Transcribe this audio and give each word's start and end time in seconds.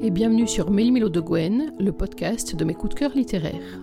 et 0.00 0.10
bienvenue 0.10 0.46
sur 0.46 0.70
Méli-Mélo 0.70 1.08
de 1.08 1.20
Gwen, 1.20 1.72
le 1.80 1.90
podcast 1.90 2.54
de 2.54 2.64
mes 2.64 2.74
coups 2.74 2.94
de 2.94 3.00
cœur 3.00 3.10
littéraires. 3.16 3.80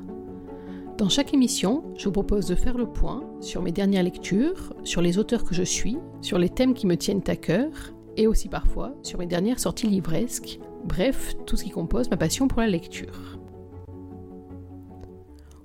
Dans 0.98 1.10
chaque 1.10 1.34
émission, 1.34 1.84
je 1.98 2.06
vous 2.06 2.14
propose 2.14 2.48
de 2.48 2.56
faire 2.56 2.78
le 2.78 2.88
point 2.88 3.30
sur 3.42 3.62
mes 3.62 3.74
dernières 3.74 4.04
lectures, 4.04 4.74
sur 4.86 5.02
les 5.02 5.18
auteurs 5.18 5.44
que 5.44 5.54
je 5.54 5.64
suis, 5.64 5.98
sur 6.22 6.38
les 6.38 6.48
thèmes 6.48 6.74
qui 6.74 6.88
me 6.88 6.96
tiennent 6.96 7.24
à 7.28 7.36
cœur, 7.36 7.70
et 8.16 8.28
aussi 8.28 8.48
parfois 8.48 8.96
sur 9.04 9.20
mes 9.20 9.26
dernières 9.26 9.60
sorties 9.60 9.88
livresques, 9.88 10.60
bref, 10.86 11.36
tout 11.46 11.58
ce 11.58 11.66
qui 11.66 11.70
compose 11.70 12.10
ma 12.10 12.18
passion 12.18 12.48
pour 12.48 12.62
la 12.62 12.68
lecture. 12.68 13.38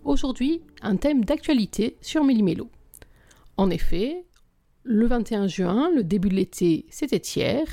Aujourd'hui, 0.05 0.62
un 0.82 0.96
thème 0.96 1.25
d'actualité 1.25 1.96
sur 2.01 2.25
Méli-Mélo. 2.25 2.68
En 3.57 3.71
effet, 3.71 4.25
le 4.82 5.07
21 5.07 5.46
juin, 5.46 5.90
le 5.94 6.02
début 6.02 6.30
de 6.30 6.34
l'été, 6.34 6.86
c'était 6.90 7.18
hier. 7.18 7.66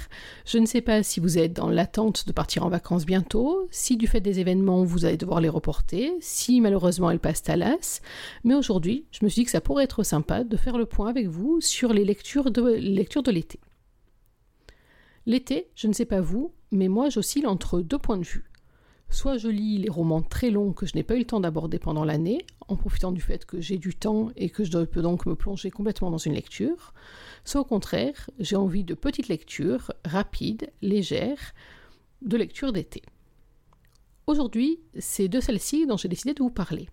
Je 0.46 0.58
ne 0.58 0.66
sais 0.66 0.82
pas 0.82 1.04
si 1.04 1.20
vous 1.20 1.38
êtes 1.38 1.54
dans 1.54 1.70
l'attente 1.70 2.28
de 2.28 2.34
partir 2.34 2.66
en 2.66 2.70
vacances 2.70 3.06
bientôt, 3.06 3.68
si 3.72 3.96
du 3.96 4.08
fait 4.08 4.20
des 4.20 4.40
événements 4.40 4.84
vous 4.84 5.06
allez 5.06 5.18
devoir 5.18 5.40
les 5.40 5.50
reporter, 5.50 6.12
si 6.20 6.60
malheureusement 6.60 7.10
elles 7.10 7.20
passent 7.20 7.48
à 7.48 7.56
l'as. 7.56 8.02
Mais 8.44 8.56
aujourd'hui, 8.56 9.06
je 9.12 9.24
me 9.24 9.30
suis 9.30 9.42
dit 9.42 9.46
que 9.46 9.52
ça 9.52 9.62
pourrait 9.62 9.86
être 9.86 10.04
sympa 10.04 10.44
de 10.44 10.58
faire 10.58 10.78
le 10.78 10.86
point 10.86 11.10
avec 11.10 11.28
vous 11.28 11.62
sur 11.62 11.94
les 11.94 12.04
lectures 12.04 12.52
de, 12.52 12.62
lectures 12.62 13.24
de 13.24 13.32
l'été. 13.32 13.60
L'été, 15.26 15.70
je 15.76 15.88
ne 15.88 15.94
sais 15.94 16.06
pas 16.06 16.22
vous, 16.22 16.54
mais 16.72 16.90
moi 16.90 17.10
j'oscille 17.10 17.48
entre 17.48 17.82
deux 17.82 18.00
points 18.00 18.18
de 18.18 18.26
vue. 18.26 18.50
Soit 19.10 19.38
je 19.38 19.48
lis 19.48 19.78
les 19.78 19.90
romans 19.90 20.22
très 20.22 20.50
longs 20.50 20.74
que 20.74 20.86
je 20.86 20.96
n'ai 20.96 21.04
pas 21.04 21.16
eu 21.16 21.20
le 21.20 21.26
temps 21.26 21.40
d'aborder 21.40 21.80
pendant 21.80 22.04
l'année, 22.04 22.46
en 22.68 22.76
profitant 22.76 23.12
du 23.12 23.22
fait 23.22 23.46
que 23.46 23.62
j'ai 23.62 23.78
du 23.78 23.96
temps 23.96 24.30
et 24.36 24.50
que 24.50 24.64
je 24.64 24.84
peux 24.84 25.02
donc 25.02 25.26
me 25.26 25.36
plonger 25.36 25.72
complètement 25.72 26.12
dans 26.12 26.18
une 26.18 26.34
lecture, 26.34 26.94
soit 27.46 27.62
au 27.62 27.66
contraire, 27.66 28.30
j'ai 28.40 28.58
envie 28.58 28.84
de 28.84 28.94
petites 28.94 29.30
lectures, 29.30 29.92
rapides, 30.06 30.70
légères, 30.82 31.54
de 32.22 32.36
lecture 32.38 32.74
d'été. 32.74 33.02
Aujourd'hui, 34.28 34.80
c'est 35.00 35.30
de 35.30 35.40
celles-ci 35.40 35.88
dont 35.88 35.96
j'ai 35.96 36.10
décidé 36.10 36.34
de 36.34 36.44
vous 36.44 36.50
parler. 36.50 36.90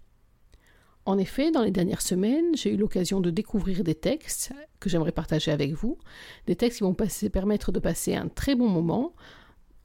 En 1.06 1.18
effet, 1.18 1.50
dans 1.50 1.62
les 1.62 1.70
dernières 1.70 2.00
semaines, 2.00 2.56
j'ai 2.56 2.72
eu 2.72 2.76
l'occasion 2.76 3.20
de 3.20 3.30
découvrir 3.30 3.84
des 3.84 3.94
textes 3.94 4.52
que 4.80 4.88
j'aimerais 4.88 5.12
partager 5.12 5.50
avec 5.50 5.72
vous, 5.72 5.98
des 6.46 6.56
textes 6.56 6.78
qui 6.78 6.84
vont 6.84 6.94
permettre 6.94 7.72
de 7.72 7.80
passer 7.80 8.14
un 8.14 8.28
très 8.28 8.54
bon 8.54 8.68
moment, 8.68 9.14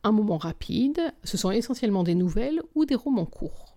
un 0.04 0.12
moment 0.12 0.38
rapide, 0.38 1.00
ce 1.24 1.38
sont 1.38 1.52
essentiellement 1.52 2.04
des 2.04 2.16
nouvelles 2.16 2.62
ou 2.76 2.86
des 2.86 2.96
romans 2.96 3.26
courts. 3.26 3.76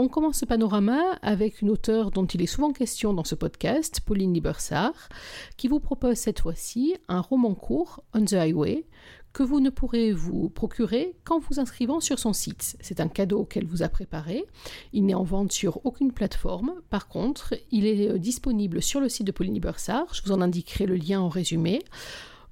On 0.00 0.06
commence 0.06 0.38
ce 0.38 0.44
panorama 0.44 1.18
avec 1.22 1.60
une 1.60 1.70
auteure 1.70 2.12
dont 2.12 2.24
il 2.24 2.40
est 2.40 2.46
souvent 2.46 2.72
question 2.72 3.12
dans 3.12 3.24
ce 3.24 3.34
podcast, 3.34 4.00
Pauline 4.06 4.32
Libersart, 4.32 5.08
qui 5.56 5.66
vous 5.66 5.80
propose 5.80 6.16
cette 6.16 6.38
fois-ci 6.38 6.94
un 7.08 7.20
roman 7.20 7.54
court, 7.56 8.04
On 8.14 8.24
the 8.24 8.34
Highway, 8.34 8.86
que 9.32 9.42
vous 9.42 9.58
ne 9.58 9.70
pourrez 9.70 10.12
vous 10.12 10.50
procurer 10.50 11.16
qu'en 11.24 11.40
vous 11.40 11.58
inscrivant 11.58 11.98
sur 11.98 12.20
son 12.20 12.32
site. 12.32 12.76
C'est 12.80 13.00
un 13.00 13.08
cadeau 13.08 13.44
qu'elle 13.44 13.66
vous 13.66 13.82
a 13.82 13.88
préparé. 13.88 14.44
Il 14.92 15.06
n'est 15.06 15.14
en 15.14 15.24
vente 15.24 15.50
sur 15.50 15.84
aucune 15.84 16.12
plateforme. 16.12 16.74
Par 16.90 17.08
contre, 17.08 17.54
il 17.72 17.84
est 17.84 18.08
euh, 18.08 18.18
disponible 18.18 18.80
sur 18.80 19.00
le 19.00 19.08
site 19.08 19.26
de 19.26 19.32
Pauline 19.32 19.54
Libersart. 19.54 20.14
Je 20.14 20.22
vous 20.22 20.32
en 20.32 20.40
indiquerai 20.40 20.86
le 20.86 20.94
lien 20.94 21.20
en 21.20 21.28
résumé. 21.28 21.82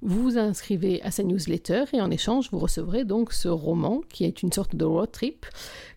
Vous 0.01 0.37
inscrivez 0.37 1.01
à 1.01 1.09
sa 1.09 1.23
newsletter 1.23 1.85
et 1.93 2.01
en 2.01 2.11
échange, 2.11 2.49
vous 2.51 2.59
recevrez 2.59 3.03
donc 3.03 3.33
ce 3.33 3.47
roman 3.47 4.01
qui 4.09 4.25
est 4.25 4.43
une 4.43 4.51
sorte 4.51 4.75
de 4.75 4.85
road 4.85 5.11
trip 5.11 5.45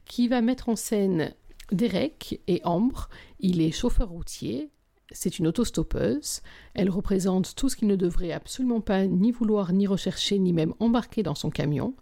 qui 0.07 0.27
va 0.27 0.41
mettre 0.41 0.71
en 0.71 0.77
scène 0.77 1.35
Derek 1.71 2.41
et 2.49 2.63
Ambre. 2.65 3.11
Il 3.41 3.61
est 3.61 3.73
chauffeur 3.73 4.09
routier. 4.09 4.71
C'est 5.13 5.39
une 5.39 5.49
autostoppeuse. 5.49 6.41
Elle 6.75 6.89
représente 6.89 7.55
tout 7.55 7.69
ce 7.69 7.77
qu'il 7.77 7.89
ne 7.89 7.97
devrait 7.97 8.33
absolument 8.33 8.81
pas 8.81 9.07
ni 9.07 9.33
vouloir, 9.33 9.73
ni 9.73 9.87
rechercher, 9.87 10.39
ni 10.39 10.53
même 10.53 10.75
embarquer 10.79 11.23
dans 11.23 11.35
son 11.35 11.51
camion. 11.51 11.95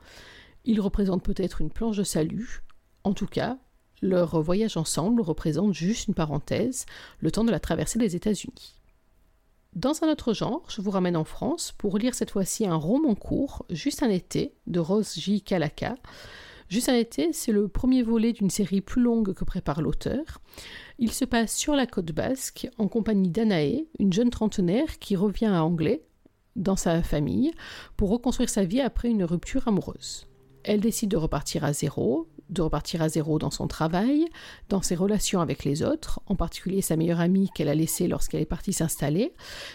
Il 0.65 0.81
représente 0.81 1.25
peut-être 1.25 1.61
une 1.61 1.71
planche 1.71 1.97
de 1.97 2.05
salut. 2.05 2.63
En 3.03 3.13
tout 3.13 3.27
cas, 3.27 3.59
leur 4.03 4.41
voyage 4.41 4.77
ensemble 4.77 5.21
représente 5.21 5.75
juste 5.75 6.07
une 6.07 6.15
parenthèse, 6.15 6.87
le 7.19 7.31
temps 7.33 7.45
de 7.45 7.51
la 7.51 7.61
traversée 7.61 7.99
des 7.99 8.15
États-Unis. 8.15 8.78
Dans 9.75 10.03
un 10.03 10.09
autre 10.09 10.33
genre, 10.33 10.63
je 10.69 10.81
vous 10.81 10.91
ramène 10.91 11.17
en 11.17 11.25
France 11.25 11.73
pour 11.77 11.99
lire 11.99 12.15
cette 12.15 12.31
fois-ci 12.31 12.67
un 12.67 12.75
roman 12.75 13.15
court, 13.15 13.67
Juste 13.71 14.03
un 14.03 14.09
été, 14.09 14.55
de 14.67 14.81
Rose 14.81 15.15
J. 15.15 15.43
Kalaka. 15.43 15.97
Juste 16.69 16.89
un 16.89 16.95
été, 16.95 17.33
c'est 17.33 17.53
le 17.53 17.69
premier 17.69 18.03
volet 18.03 18.33
d'une 18.33 18.51
série 18.51 18.81
plus 18.81 19.03
longue 19.03 19.35
que 19.35 19.45
prépare 19.45 19.81
l'auteur. 19.81 20.41
Il 20.99 21.13
se 21.13 21.25
passe 21.25 21.55
sur 21.55 21.75
la 21.75 21.87
côte 21.87 22.13
basque 22.13 22.69
en 22.79 22.89
compagnie 22.89 23.31
d'Anaé, 23.31 23.89
une 23.99 24.13
jeune 24.13 24.31
trentenaire 24.31 24.99
qui 24.99 25.17
revient 25.17 25.47
à 25.47 25.65
Anglais 25.65 26.03
dans 26.57 26.77
sa 26.77 27.03
famille 27.03 27.53
pour 27.97 28.11
reconstruire 28.11 28.51
sa 28.51 28.65
vie 28.65 28.81
après 28.81 29.09
une 29.09 29.25
rupture 29.25 29.69
amoureuse. 29.69 30.27
Elle 30.65 30.81
décide 30.81 31.11
de 31.11 31.17
repartir 31.17 31.65
à 31.65 31.73
zéro, 31.73 32.29
de 32.51 32.63
repartir 32.63 33.03
à 33.03 33.09
zéro 33.09 33.39
dans 33.39 33.51
son 33.51 33.67
travail, 33.67 34.27
dans 34.69 34.83
ses 34.83 34.95
relations 34.95 35.41
avec 35.41 35.65
les 35.65 35.83
autres, 35.83 36.21
en 36.27 36.37
particulier 36.37 36.83
sa 36.83 36.97
meilleure 36.97 37.21
amie 37.21 37.51
qu'elle 37.55 37.69
a 37.69 37.75
laissée 37.75 38.09
lorsqu'elle 38.09 38.43
est 38.43 38.47
partie 38.47 38.73
s'installer, 38.73 39.35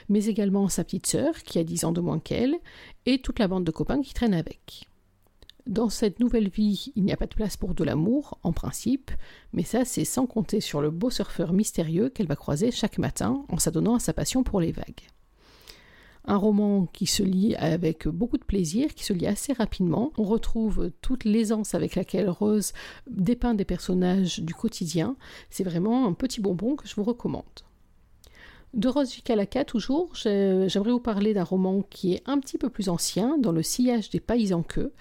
mais 0.09 0.25
également 0.25 0.67
sa 0.69 0.83
petite 0.83 1.07
sœur 1.07 1.33
qui 1.43 1.59
a 1.59 1.63
10 1.63 1.85
ans 1.85 1.91
de 1.91 2.01
moins 2.01 2.19
qu'elle, 2.19 2.55
et 3.05 3.19
toute 3.21 3.39
la 3.39 3.47
bande 3.47 3.63
de 3.63 3.71
copains 3.71 4.01
qui 4.01 4.13
traînent 4.13 4.33
avec. 4.33 4.87
Dans 5.65 5.89
cette 5.89 6.19
nouvelle 6.19 6.49
vie, 6.49 6.91
il 6.95 7.05
n'y 7.05 7.13
a 7.13 7.17
pas 7.17 7.25
de 7.25 7.35
place 7.35 7.55
pour 7.55 7.73
de 7.73 7.83
l'amour, 7.85 8.37
en 8.43 8.51
principe, 8.51 9.11
mais 9.53 9.63
ça 9.63 9.85
c'est 9.85 10.03
sans 10.03 10.25
compter 10.25 10.59
sur 10.59 10.81
le 10.81 10.91
beau 10.91 11.09
surfeur 11.09 11.53
mystérieux 11.53 12.09
qu'elle 12.09 12.27
va 12.27 12.35
croiser 12.35 12.71
chaque 12.71 12.97
matin 12.97 13.45
en 13.47 13.57
s'adonnant 13.57 13.95
à 13.95 13.99
sa 13.99 14.13
passion 14.13 14.43
pour 14.43 14.59
les 14.59 14.73
vagues 14.73 15.07
un 16.25 16.37
roman 16.37 16.85
qui 16.85 17.05
se 17.05 17.23
lit 17.23 17.55
avec 17.55 18.07
beaucoup 18.07 18.37
de 18.37 18.43
plaisir, 18.43 18.93
qui 18.93 19.03
se 19.03 19.13
lit 19.13 19.27
assez 19.27 19.53
rapidement. 19.53 20.11
On 20.17 20.23
retrouve 20.23 20.91
toute 21.01 21.25
l'aisance 21.25 21.75
avec 21.75 21.95
laquelle 21.95 22.29
Rose 22.29 22.73
dépeint 23.09 23.53
des 23.53 23.65
personnages 23.65 24.39
du 24.39 24.53
quotidien. 24.53 25.15
C'est 25.49 25.63
vraiment 25.63 26.07
un 26.07 26.13
petit 26.13 26.41
bonbon 26.41 26.75
que 26.75 26.87
je 26.87 26.95
vous 26.95 27.03
recommande. 27.03 27.43
De 28.73 28.87
Rose 28.87 29.13
Vikalaka, 29.13 29.65
toujours, 29.65 30.09
j'aimerais 30.15 30.89
vous 30.89 30.99
parler 30.99 31.35
d'un 31.35 31.43
roman 31.43 31.83
qui 31.83 32.15
est 32.15 32.23
un 32.25 32.39
petit 32.39 32.57
peu 32.57 32.69
plus 32.69 32.89
ancien, 32.89 33.37
dans 33.37 33.51
le 33.51 33.61
sillage 33.61 34.09
des 34.09 34.19
paysans 34.19 34.63
queue. 34.63 34.91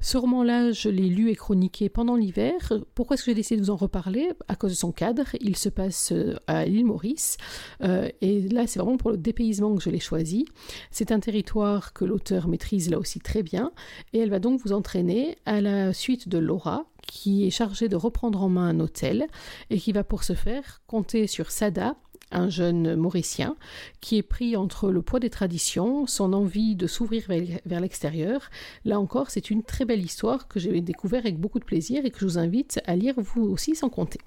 Ce 0.00 0.16
roman-là, 0.16 0.72
je 0.72 0.88
l'ai 0.88 1.10
lu 1.10 1.28
et 1.28 1.36
chroniqué 1.36 1.90
pendant 1.90 2.16
l'hiver. 2.16 2.72
Pourquoi 2.94 3.14
est-ce 3.14 3.24
que 3.24 3.30
j'ai 3.32 3.34
décidé 3.34 3.60
de 3.60 3.66
vous 3.66 3.70
en 3.70 3.76
reparler? 3.76 4.30
À 4.48 4.56
cause 4.56 4.70
de 4.70 4.76
son 4.76 4.90
cadre. 4.90 5.24
Il 5.42 5.56
se 5.56 5.68
passe 5.68 6.12
euh, 6.12 6.36
à 6.46 6.64
l'île 6.64 6.86
Maurice. 6.86 7.36
Euh, 7.82 8.08
et 8.22 8.48
là, 8.48 8.66
c'est 8.66 8.78
vraiment 8.78 8.96
pour 8.96 9.10
le 9.10 9.18
dépaysement 9.18 9.76
que 9.76 9.82
je 9.82 9.90
l'ai 9.90 10.00
choisi. 10.00 10.46
C'est 10.90 11.12
un 11.12 11.20
territoire 11.20 11.92
que 11.92 12.06
l'auteur 12.06 12.48
maîtrise 12.48 12.88
là 12.88 12.98
aussi 12.98 13.18
très 13.18 13.42
bien. 13.42 13.72
Et 14.14 14.20
elle 14.20 14.30
va 14.30 14.38
donc 14.38 14.62
vous 14.64 14.72
entraîner 14.72 15.36
à 15.44 15.60
la 15.60 15.92
suite 15.92 16.30
de 16.30 16.38
Laura, 16.38 16.86
qui 17.06 17.46
est 17.46 17.50
chargée 17.50 17.90
de 17.90 17.96
reprendre 17.96 18.42
en 18.42 18.48
main 18.48 18.68
un 18.68 18.80
hôtel 18.80 19.26
et 19.68 19.78
qui 19.78 19.92
va 19.92 20.04
pour 20.04 20.24
ce 20.24 20.32
faire 20.32 20.80
compter 20.86 21.26
sur 21.26 21.50
Sada, 21.50 21.96
un 22.30 22.48
jeune 22.48 22.94
mauricien 22.96 23.56
qui 24.00 24.18
est 24.18 24.22
pris 24.22 24.56
entre 24.56 24.90
le 24.90 25.02
poids 25.02 25.20
des 25.20 25.30
traditions, 25.30 26.06
son 26.06 26.32
envie 26.32 26.76
de 26.76 26.86
s'ouvrir 26.86 27.26
vers 27.28 27.80
l'extérieur. 27.80 28.50
Là 28.84 29.00
encore, 29.00 29.30
c'est 29.30 29.50
une 29.50 29.62
très 29.62 29.84
belle 29.84 30.04
histoire 30.04 30.48
que 30.48 30.60
j'ai 30.60 30.80
découvert 30.80 31.20
avec 31.20 31.38
beaucoup 31.38 31.58
de 31.58 31.64
plaisir 31.64 32.04
et 32.04 32.10
que 32.10 32.18
je 32.20 32.24
vous 32.24 32.38
invite 32.38 32.80
à 32.86 32.96
lire 32.96 33.14
vous 33.18 33.42
aussi 33.42 33.74
sans 33.74 33.88
compter. 33.88 34.20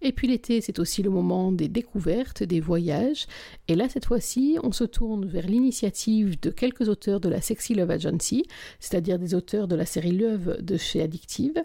Et 0.00 0.12
puis 0.12 0.28
l'été, 0.28 0.60
c'est 0.60 0.78
aussi 0.78 1.02
le 1.02 1.10
moment 1.10 1.50
des 1.50 1.66
découvertes, 1.66 2.44
des 2.44 2.60
voyages. 2.60 3.26
Et 3.66 3.74
là, 3.74 3.88
cette 3.88 4.04
fois-ci, 4.04 4.56
on 4.62 4.70
se 4.70 4.84
tourne 4.84 5.26
vers 5.26 5.46
l'initiative 5.46 6.38
de 6.40 6.50
quelques 6.50 6.88
auteurs 6.88 7.18
de 7.18 7.28
la 7.28 7.40
Sexy 7.40 7.74
Love 7.74 7.90
Agency, 7.90 8.44
c'est-à-dire 8.78 9.18
des 9.18 9.34
auteurs 9.34 9.66
de 9.66 9.74
la 9.74 9.86
série 9.86 10.12
Love 10.12 10.62
de 10.62 10.76
chez 10.76 11.02
Addictive. 11.02 11.60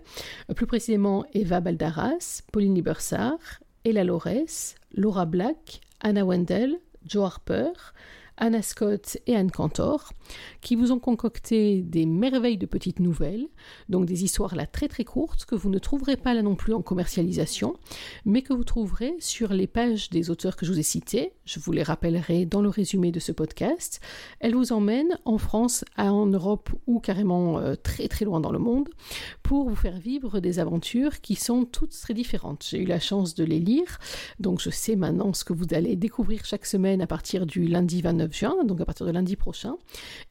Plus 0.55 0.65
précisément, 0.65 1.25
Eva 1.33 1.59
Baldaras, 1.59 2.41
Pauline 2.51 2.73
Libersart, 2.73 3.59
Ella 3.83 4.03
Lores, 4.03 4.75
Laura 4.91 5.25
Black, 5.25 5.81
Anna 5.99 6.23
Wendell, 6.23 6.79
Joe 7.05 7.25
Harper, 7.25 7.73
Anna 8.37 8.61
Scott 8.61 9.17
et 9.27 9.35
Anne 9.35 9.51
Cantor, 9.51 10.11
qui 10.61 10.75
vous 10.75 10.91
ont 10.91 10.99
concocté 10.99 11.81
des 11.81 12.05
merveilles 12.05 12.57
de 12.57 12.65
petites 12.65 12.99
nouvelles, 12.99 13.47
donc 13.89 14.05
des 14.05 14.23
histoires 14.23 14.55
là 14.55 14.65
très 14.65 14.87
très 14.87 15.03
courtes 15.03 15.45
que 15.45 15.55
vous 15.55 15.69
ne 15.69 15.79
trouverez 15.79 16.17
pas 16.17 16.33
là 16.33 16.41
non 16.41 16.55
plus 16.55 16.73
en 16.73 16.81
commercialisation, 16.81 17.75
mais 18.25 18.41
que 18.41 18.53
vous 18.53 18.63
trouverez 18.63 19.15
sur 19.19 19.53
les 19.53 19.67
pages 19.67 20.09
des 20.09 20.29
auteurs 20.29 20.55
que 20.55 20.65
je 20.65 20.71
vous 20.71 20.79
ai 20.79 20.83
cités. 20.83 21.33
Je 21.45 21.59
vous 21.59 21.71
les 21.71 21.83
rappellerai 21.83 22.45
dans 22.45 22.61
le 22.61 22.69
résumé 22.69 23.11
de 23.11 23.19
ce 23.19 23.31
podcast. 23.31 24.01
Elles 24.39 24.55
vous 24.55 24.73
emmènent 24.73 25.17
en 25.25 25.37
France, 25.37 25.85
en 25.97 26.25
Europe 26.25 26.69
ou 26.87 26.99
carrément 26.99 27.59
euh, 27.59 27.75
très 27.75 28.07
très 28.07 28.25
loin 28.25 28.39
dans 28.39 28.51
le 28.51 28.59
monde 28.59 28.89
pour 29.43 29.69
vous 29.69 29.75
faire 29.75 29.97
vivre 29.97 30.39
des 30.39 30.59
aventures 30.59 31.21
qui 31.21 31.35
sont 31.35 31.65
toutes 31.65 31.91
très 31.91 32.13
différentes. 32.13 32.65
J'ai 32.69 32.79
eu 32.79 32.85
la 32.85 32.99
chance 32.99 33.35
de 33.35 33.43
les 33.43 33.59
lire, 33.59 33.99
donc 34.39 34.59
je 34.59 34.69
sais 34.69 34.95
maintenant 34.95 35.33
ce 35.33 35.43
que 35.43 35.53
vous 35.53 35.73
allez 35.73 35.95
découvrir 35.95 36.45
chaque 36.45 36.65
semaine 36.65 37.01
à 37.01 37.07
partir 37.07 37.45
du 37.45 37.67
lundi 37.67 38.01
29 38.01 38.22
29 38.23 38.35
juin, 38.35 38.63
donc 38.65 38.81
à 38.81 38.85
partir 38.85 39.05
de 39.05 39.11
lundi 39.11 39.35
prochain. 39.35 39.75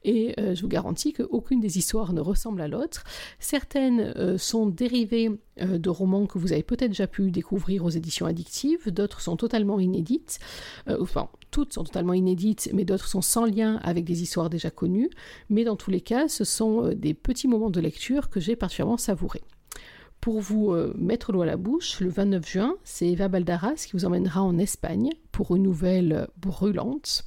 Et 0.03 0.35
je 0.37 0.61
vous 0.61 0.67
garantis 0.67 1.13
qu'aucune 1.13 1.59
des 1.59 1.77
histoires 1.77 2.13
ne 2.13 2.21
ressemble 2.21 2.61
à 2.61 2.67
l'autre. 2.67 3.03
Certaines 3.39 4.37
sont 4.37 4.67
dérivées 4.67 5.31
de 5.59 5.89
romans 5.89 6.25
que 6.25 6.37
vous 6.37 6.53
avez 6.53 6.63
peut-être 6.63 6.91
déjà 6.91 7.07
pu 7.07 7.31
découvrir 7.31 7.85
aux 7.85 7.89
éditions 7.89 8.25
addictives, 8.25 8.91
d'autres 8.91 9.21
sont 9.21 9.37
totalement 9.37 9.79
inédites, 9.79 10.39
enfin 10.87 11.29
toutes 11.51 11.73
sont 11.73 11.83
totalement 11.83 12.13
inédites, 12.13 12.69
mais 12.73 12.85
d'autres 12.85 13.07
sont 13.07 13.21
sans 13.21 13.45
lien 13.45 13.79
avec 13.83 14.05
des 14.05 14.23
histoires 14.23 14.49
déjà 14.49 14.71
connues, 14.71 15.09
mais 15.49 15.63
dans 15.63 15.75
tous 15.75 15.91
les 15.91 16.01
cas, 16.01 16.27
ce 16.27 16.43
sont 16.43 16.89
des 16.95 17.13
petits 17.13 17.47
moments 17.47 17.69
de 17.69 17.79
lecture 17.79 18.29
que 18.29 18.39
j'ai 18.39 18.55
particulièrement 18.55 18.97
savourés. 18.97 19.43
Pour 20.23 20.39
vous 20.39 20.71
euh, 20.71 20.93
mettre 20.97 21.33
l'eau 21.33 21.41
à 21.41 21.45
la 21.45 21.57
bouche, 21.57 21.99
le 21.99 22.07
29 22.07 22.49
juin, 22.49 22.75
c'est 22.85 23.07
Eva 23.07 23.27
Baldaras 23.27 23.85
qui 23.85 23.91
vous 23.91 24.05
emmènera 24.05 24.41
en 24.41 24.57
Espagne 24.57 25.09
pour 25.33 25.53
une 25.53 25.63
nouvelle 25.63 26.29
brûlante. 26.37 27.25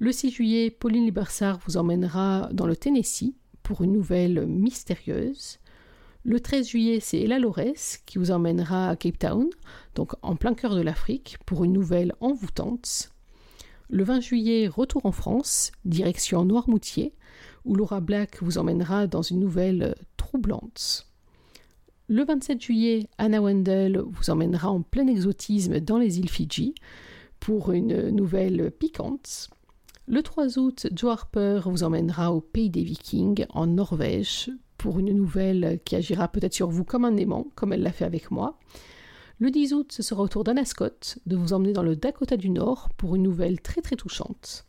Le 0.00 0.12
6 0.12 0.30
juillet, 0.30 0.70
Pauline 0.70 1.06
Libarsard 1.06 1.58
vous 1.66 1.76
emmènera 1.76 2.50
dans 2.52 2.68
le 2.68 2.76
Tennessee 2.76 3.34
pour 3.64 3.82
une 3.82 3.92
nouvelle 3.92 4.46
mystérieuse. 4.46 5.58
Le 6.22 6.38
13 6.38 6.68
juillet, 6.68 7.00
c'est 7.00 7.20
Ella 7.20 7.40
Lores 7.40 7.98
qui 8.06 8.18
vous 8.18 8.30
emmènera 8.30 8.90
à 8.90 8.96
Cape 8.96 9.18
Town, 9.18 9.48
donc 9.96 10.12
en 10.22 10.36
plein 10.36 10.54
cœur 10.54 10.76
de 10.76 10.82
l'Afrique, 10.82 11.38
pour 11.46 11.64
une 11.64 11.72
nouvelle 11.72 12.14
envoûtante. 12.20 13.10
Le 13.90 14.04
20 14.04 14.20
juillet, 14.20 14.68
retour 14.68 15.04
en 15.04 15.10
France, 15.10 15.72
direction 15.84 16.44
Noirmoutier, 16.44 17.12
où 17.64 17.74
Laura 17.74 18.00
Black 18.00 18.40
vous 18.40 18.56
emmènera 18.56 19.08
dans 19.08 19.22
une 19.22 19.40
nouvelle 19.40 19.96
troublante. 20.16 21.08
Le 22.06 22.24
27 22.24 22.62
juillet, 22.62 23.08
Anna 23.18 23.40
Wendell 23.40 23.98
vous 23.98 24.30
emmènera 24.30 24.70
en 24.70 24.82
plein 24.82 25.08
exotisme 25.08 25.80
dans 25.80 25.98
les 25.98 26.20
îles 26.20 26.30
Fidji 26.30 26.76
pour 27.40 27.72
une 27.72 28.10
nouvelle 28.10 28.70
piquante. 28.70 29.50
Le 30.10 30.22
3 30.22 30.58
août, 30.58 30.86
Joe 30.94 31.12
Harper 31.12 31.60
vous 31.66 31.82
emmènera 31.82 32.32
au 32.32 32.40
pays 32.40 32.70
des 32.70 32.82
Vikings 32.82 33.44
en 33.50 33.66
Norvège 33.66 34.50
pour 34.78 34.98
une 34.98 35.12
nouvelle 35.12 35.80
qui 35.84 35.96
agira 35.96 36.28
peut-être 36.28 36.54
sur 36.54 36.70
vous 36.70 36.82
comme 36.82 37.04
un 37.04 37.18
aimant, 37.18 37.48
comme 37.54 37.74
elle 37.74 37.82
l'a 37.82 37.92
fait 37.92 38.06
avec 38.06 38.30
moi. 38.30 38.58
Le 39.38 39.50
10 39.50 39.74
août, 39.74 39.92
ce 39.92 40.02
sera 40.02 40.22
au 40.22 40.28
tour 40.28 40.44
d'Anna 40.44 40.64
Scott 40.64 41.18
de 41.26 41.36
vous 41.36 41.52
emmener 41.52 41.74
dans 41.74 41.82
le 41.82 41.94
Dakota 41.94 42.38
du 42.38 42.48
Nord 42.48 42.88
pour 42.96 43.16
une 43.16 43.22
nouvelle 43.22 43.60
très 43.60 43.82
très 43.82 43.96
touchante. 43.96 44.64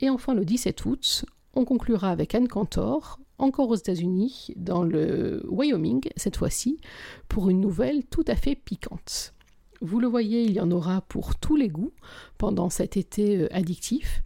Et 0.00 0.10
enfin, 0.10 0.34
le 0.34 0.44
17 0.44 0.84
août, 0.84 1.24
on 1.54 1.64
conclura 1.64 2.10
avec 2.10 2.34
Anne 2.34 2.48
Cantor, 2.48 3.20
encore 3.38 3.68
aux 3.68 3.76
États-Unis, 3.76 4.48
dans 4.56 4.82
le 4.82 5.46
Wyoming 5.48 6.08
cette 6.16 6.38
fois-ci, 6.38 6.80
pour 7.28 7.50
une 7.50 7.60
nouvelle 7.60 8.04
tout 8.04 8.24
à 8.26 8.34
fait 8.34 8.56
piquante. 8.56 9.35
Vous 9.80 10.00
le 10.00 10.06
voyez, 10.06 10.42
il 10.42 10.52
y 10.52 10.60
en 10.60 10.70
aura 10.70 11.02
pour 11.02 11.36
tous 11.36 11.56
les 11.56 11.68
goûts 11.68 11.92
pendant 12.38 12.70
cet 12.70 12.96
été 12.96 13.38
euh, 13.38 13.54
addictif, 13.54 14.22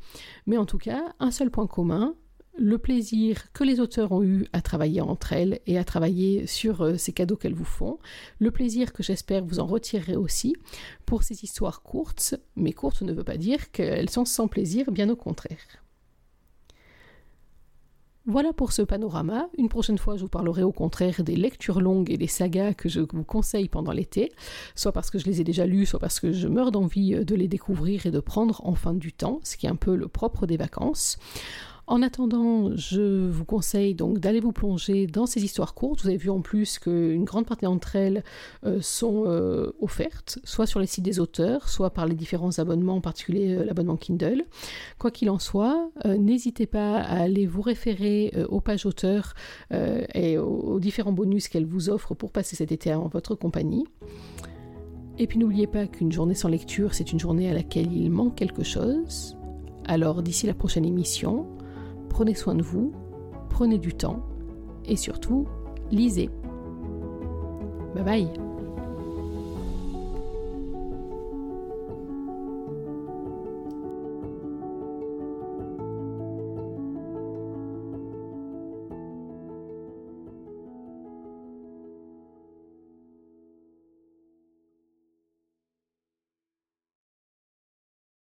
mais 0.47 0.57
en 0.57 0.67
tout 0.67 0.79
cas, 0.79 1.15
un 1.19 1.31
seul 1.31 1.51
point 1.51 1.67
commun, 1.67 2.15
le 2.57 2.79
plaisir 2.79 3.51
que 3.53 3.65
les 3.65 3.81
auteurs 3.81 4.13
ont 4.13 4.23
eu 4.23 4.47
à 4.53 4.61
travailler 4.61 5.01
entre 5.01 5.33
elles 5.33 5.61
et 5.67 5.79
à 5.79 5.85
travailler 5.85 6.47
sur 6.47 6.83
euh, 6.83 6.97
ces 6.97 7.13
cadeaux 7.13 7.37
qu'elles 7.37 7.55
vous 7.55 7.65
font, 7.65 7.99
le 8.39 8.51
plaisir 8.51 8.93
que 8.93 9.03
j'espère 9.03 9.45
vous 9.45 9.61
en 9.61 9.67
retirerez 9.67 10.17
aussi 10.17 10.55
pour 11.07 11.23
ces 11.23 11.43
histoires 11.43 11.83
courtes, 11.83 12.35
mais 12.57 12.73
courtes 12.73 13.03
ne 13.03 13.13
veut 13.13 13.25
pas 13.25 13.39
dire 13.39 13.71
qu'elles 13.73 14.11
sont 14.11 14.25
sans 14.25 14.47
plaisir, 14.47 14.93
bien 14.93 15.09
au 15.09 15.17
contraire. 15.17 15.83
Voilà 18.31 18.53
pour 18.53 18.71
ce 18.71 18.83
panorama. 18.83 19.49
Une 19.59 19.69
prochaine 19.69 19.99
fois, 19.99 20.17
je 20.17 20.23
vous 20.23 20.29
parlerai 20.29 20.63
au 20.63 20.71
contraire 20.71 21.25
des 21.25 21.35
lectures 21.35 21.81
longues 21.81 22.13
et 22.13 22.17
des 22.17 22.29
sagas 22.29 22.75
que 22.75 22.89
je 22.89 23.01
vous 23.01 23.25
conseille 23.25 23.69
pendant 23.69 23.91
l'été, 23.91 24.31
soit 24.77 24.93
parce 24.93 25.11
que 25.11 25.19
je 25.19 25.25
les 25.25 25.41
ai 25.41 25.45
déjà 25.45 25.67
lues, 25.67 25.85
soit 25.85 25.99
parce 25.99 26.21
que 26.21 26.31
je 26.31 26.47
meurs 26.47 26.71
d'envie 26.71 27.25
de 27.25 27.35
les 27.35 27.49
découvrir 27.49 28.07
et 28.07 28.13
de 28.13 28.21
prendre 28.21 28.61
enfin 28.63 28.95
du 28.95 29.13
temps, 29.13 29.41
ce 29.43 29.57
qui 29.57 29.67
est 29.67 29.69
un 29.69 29.75
peu 29.75 29.97
le 29.97 30.07
propre 30.07 30.47
des 30.47 30.57
vacances. 30.57 31.19
En 31.87 32.03
attendant, 32.03 32.77
je 32.77 33.29
vous 33.29 33.45
conseille 33.45 33.95
donc 33.95 34.19
d'aller 34.19 34.41
vous 34.41 34.53
plonger 34.53 35.07
dans 35.07 35.27
ces 35.27 35.45
histoires 35.45 35.75
courtes. 35.75 36.03
Vous 36.03 36.09
avez 36.09 36.17
vu 36.17 36.31
en 36.31 36.41
plus 36.41 36.79
qu'une 36.79 37.25
grande 37.25 37.47
partie 37.47 37.65
d'entre 37.65 37.97
elles 37.97 38.23
euh, 38.65 38.81
sont 38.81 39.25
euh, 39.27 39.73
offertes, 39.81 40.39
soit 40.45 40.67
sur 40.67 40.81
les 40.81 40.87
sites 40.87 41.05
des 41.05 41.19
auteurs, 41.19 41.69
soit 41.69 41.91
par 41.91 42.07
les 42.07 42.15
différents 42.15 42.59
abonnements, 42.59 42.97
en 42.97 43.01
particulier 43.01 43.57
euh, 43.57 43.65
l'abonnement 43.65 43.97
Kindle. 43.97 44.45
Quoi 44.99 45.11
qu'il 45.11 45.31
en 45.31 45.39
soit, 45.39 45.91
n'hésitez 46.05 46.67
pas 46.67 46.99
à 46.99 47.23
aller 47.23 47.47
vous 47.47 47.63
référer 47.63 48.33
aux 48.49 48.61
pages 48.61 48.87
auteurs 48.87 49.35
et 49.71 50.39
aux, 50.39 50.79
différents 50.79 51.13
bonus 51.13 51.49
qu'elles 51.49 51.67
vous 51.67 51.89
offrent 51.89 52.15
pour 52.15 52.33
passer 52.33 52.57
cet 52.57 52.73
été 52.73 52.93
en 52.93 53.09
votre 53.09 53.35
compagnie. 53.35 53.87
Et 55.19 55.27
puis 55.27 55.39
n'oubliez 55.39 55.67
pas 55.67 55.87
qu'une 55.87 56.13
journée 56.13 56.35
sans 56.35 56.49
lecture, 56.49 56.95
c'est 56.95 57.13
une 57.13 57.21
journée 57.21 57.51
à 57.51 57.55
laquelle 57.55 57.93
il 57.93 58.11
manque 58.11 58.37
quelque 58.37 58.63
chose. 58.63 59.37
Alors 59.87 60.23
d'ici 60.23 60.47
la 60.47 60.55
prochaine 60.55 60.85
émission, 60.85 61.47
prenez 62.11 62.35
soin 62.35 62.55
de 62.55 62.63
vous, 62.63 62.93
prenez 63.49 63.79
du 63.79 63.95
temps 63.95 64.21
et 64.85 64.97
surtout, 64.97 65.47
lisez. 65.91 66.29
Bye 67.95 68.05
bye 68.05 68.50